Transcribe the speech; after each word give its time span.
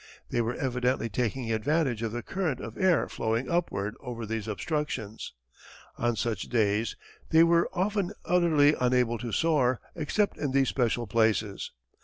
They 0.31 0.41
were 0.41 0.55
evidently 0.55 1.09
taking 1.09 1.51
advantage 1.51 2.01
of 2.01 2.11
the 2.11 2.23
current 2.23 2.59
of 2.59 2.75
air 2.75 3.07
flowing 3.07 3.47
upward 3.47 3.93
over 3.99 4.25
these 4.25 4.47
obstructions. 4.47 5.33
On 5.95 6.15
such 6.15 6.49
days 6.49 6.95
they 7.29 7.43
were 7.43 7.69
often 7.71 8.11
utterly 8.25 8.73
unable 8.79 9.19
to 9.19 9.31
soar, 9.31 9.79
except 9.95 10.39
in 10.39 10.53
these 10.53 10.69
special 10.69 11.05
places. 11.05 11.69